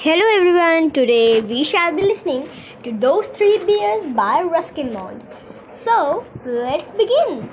[0.00, 2.48] Hello everyone, today we shall be listening
[2.84, 5.26] to Those Three Bears by Ruskin Bond.
[5.68, 7.50] So, let's begin.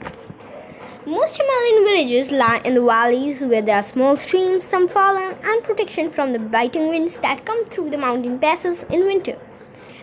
[1.07, 5.63] Most Himalayan villages lie in the valleys where there are small streams, some fallen, and
[5.63, 9.39] protection from the biting winds that come through the mountain passes in winter.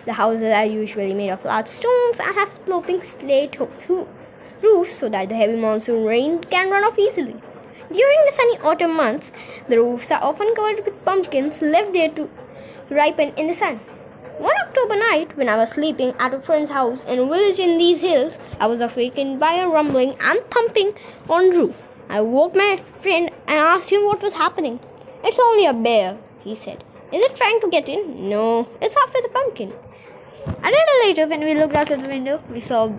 [0.06, 3.56] The houses are usually made of large stones and have sloping slate
[4.62, 7.36] roofs so that the heavy monsoon rain can run off easily.
[7.88, 9.32] During the sunny autumn months,
[9.68, 12.28] the roofs are often covered with pumpkins left there to
[12.90, 13.80] ripen in the sun.
[14.38, 17.78] One October night, when I was sleeping at a friend's house in a village in
[17.78, 20.94] these hills, I was awakened by a rumbling and thumping
[21.28, 21.82] on the roof.
[22.08, 24.80] I woke my friend and asked him what was happening.
[25.24, 26.82] It's only a bear, he said.
[27.12, 28.28] Is it trying to get in?
[28.28, 29.72] No, it's after the pumpkin.
[30.46, 32.90] A little later, when we looked out of the window, we saw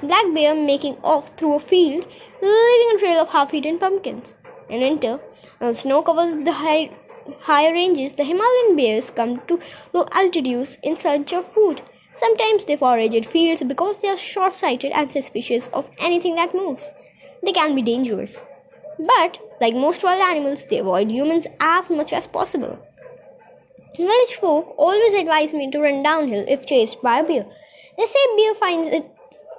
[0.00, 2.06] black bear making off through a field,
[2.42, 4.36] leaving a trail of half-eaten pumpkins.
[4.68, 5.20] In winter,
[5.58, 6.90] when snow covers the high,
[7.40, 9.60] higher ranges, the Himalayan bears come to
[9.92, 11.82] low altitudes in search of food.
[12.12, 16.90] Sometimes they forage in fields because they are short-sighted and suspicious of anything that moves.
[17.42, 18.40] They can be dangerous.
[18.98, 22.78] But, like most wild animals, they avoid humans as much as possible.
[23.96, 27.46] Village folk always advise me to run downhill if chased by a bear.
[27.98, 29.10] They say bear finds it,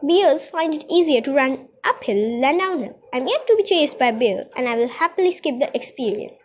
[0.02, 3.00] bears find it easier to run uphill than downhill.
[3.14, 6.40] I'm yet to be chased by a bear, and I will happily skip the experience.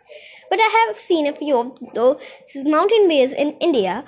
[0.49, 2.21] But I have seen a few of those
[2.55, 4.05] mountain bears in India,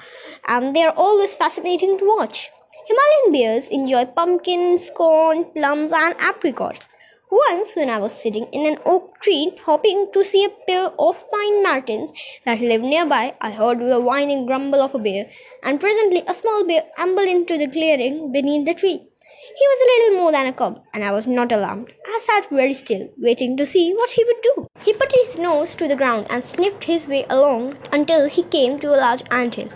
[0.48, 2.50] and they are always fascinating to watch.
[2.88, 6.88] Himalayan bears enjoy pumpkins, corn, plums, and apricots.
[7.32, 11.30] Once, when I was sitting in an oak tree, hoping to see a pair of
[11.32, 12.12] pine martens
[12.46, 15.30] that lived nearby, I heard the whining grumble of a bear,
[15.64, 19.08] and presently a small bear ambled into the clearing beneath the tree.
[19.48, 21.92] He was a little more than a cub, and I was not alarmed.
[22.08, 24.68] I sat very still, waiting to see what he would do.
[24.84, 28.80] He put his nose to the ground and sniffed his way along until he came
[28.80, 29.70] to a large anthill.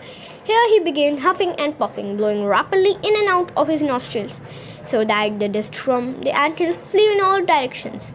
[0.43, 4.41] Here he began huffing and puffing, blowing rapidly in and out of his nostrils
[4.85, 8.11] so that the dust from the anthill flew in all directions.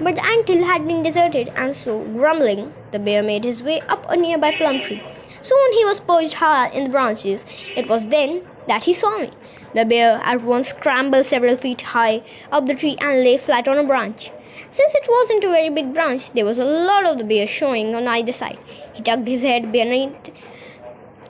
[0.00, 4.04] But the anthill had been deserted, and so, grumbling, the bear made his way up
[4.10, 5.00] a nearby plum tree.
[5.40, 7.46] Soon he was perched high in the branches.
[7.76, 9.30] It was then that he saw me.
[9.74, 13.78] The bear at once scrambled several feet high up the tree and lay flat on
[13.78, 14.30] a branch.
[14.70, 17.94] Since it wasn't a very big branch, there was a lot of the bear showing
[17.94, 18.58] on either side.
[18.94, 20.30] He tucked his head beneath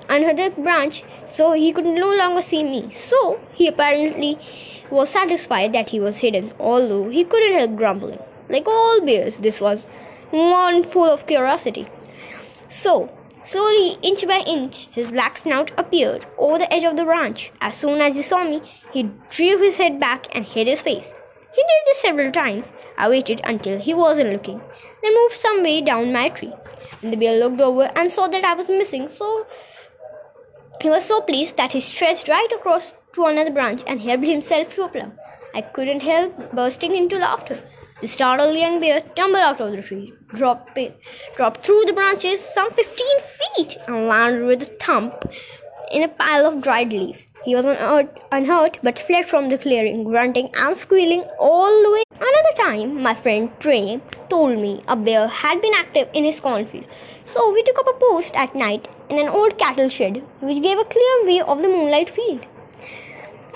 [0.08, 2.90] another branch so he could no longer see me.
[2.90, 4.38] So he apparently
[4.90, 8.18] was satisfied that he was hidden, although he couldn't help grumbling.
[8.48, 9.88] Like all bears, this was
[10.30, 11.86] one full of curiosity.
[12.68, 13.10] So,
[13.48, 17.50] slowly, inch by inch, his black snout appeared over the edge of the branch.
[17.62, 18.60] As soon as he saw me,
[18.92, 21.14] he drew his head back and hid his face.
[21.54, 22.74] He did this several times.
[22.98, 24.60] I waited until he wasn't looking,
[25.02, 26.52] then moved some way down my tree.
[27.02, 29.46] And the bear looked over and saw that I was missing, so
[30.82, 34.74] he was so pleased that he stretched right across to another branch and helped himself
[34.74, 35.12] to a plum.
[35.54, 37.58] I couldn't help bursting into laughter.
[38.00, 40.78] The startled young bear tumbled out of the tree, dropped,
[41.34, 45.24] dropped through the branches some fifteen feet, and landed with a thump
[45.90, 47.26] in a pile of dried leaves.
[47.44, 52.02] He was unhurt, unhurt but fled from the clearing, grunting and squealing all the way.
[52.14, 56.84] Another time, my friend Trey told me a bear had been active in his cornfield.
[57.24, 60.78] So we took up a post at night in an old cattle shed, which gave
[60.78, 62.46] a clear view of the moonlight field.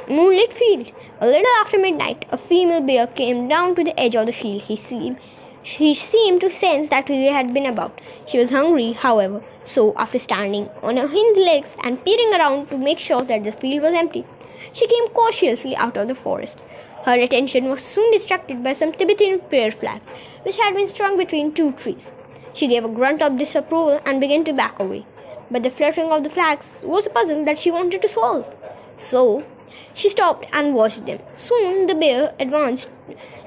[0.09, 0.91] Moonlit field.
[1.21, 4.63] A little after midnight, a female bear came down to the edge of the field.
[4.63, 5.17] He seemed,
[5.63, 8.01] she seemed to sense that we had been about.
[8.27, 12.79] She was hungry, however, so after standing on her hind legs and peering around to
[12.79, 14.25] make sure that the field was empty,
[14.73, 16.61] she came cautiously out of the forest.
[17.05, 20.09] Her attention was soon distracted by some Tibetan prayer flags,
[20.43, 22.11] which had been strung between two trees.
[22.55, 25.05] She gave a grunt of disapproval and began to back away
[25.53, 28.57] but the fluttering of the flags was a puzzle that she wanted to solve.
[28.97, 29.45] So
[29.95, 31.19] she stopped and watched them.
[31.37, 32.91] Soon the bear advanced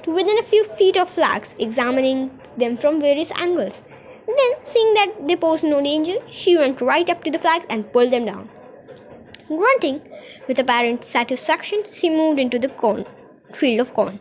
[0.04, 3.82] to within a few feet of flags, examining them from various angles.
[4.28, 7.92] Then, seeing that they posed no danger, she went right up to the flags and
[7.92, 8.50] pulled them down.
[9.48, 10.02] Grunting
[10.48, 13.06] with apparent satisfaction, she moved into the corn,
[13.54, 14.20] field of corn.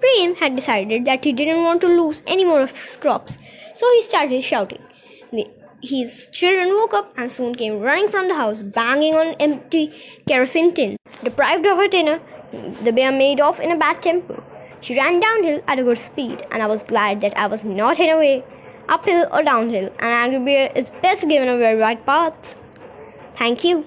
[0.00, 3.38] Prem had decided that he didn't want to lose any more of his crops,
[3.74, 4.82] so he started shouting.
[5.32, 5.48] The
[5.82, 9.92] his children woke up and soon came running from the house, banging on empty
[10.26, 10.96] kerosene tin.
[11.22, 12.20] Deprived of her dinner,
[12.82, 14.42] the bear made off in a bad temper.
[14.80, 17.98] She ran downhill at a good speed, and I was glad that I was not
[17.98, 18.44] in a way,
[18.88, 19.86] uphill or downhill.
[19.98, 22.56] An angry bear is best given a very wide path.
[23.38, 23.82] Thank you.